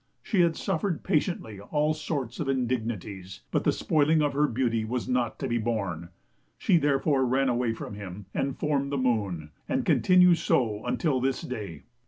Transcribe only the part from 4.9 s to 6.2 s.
not to be borne;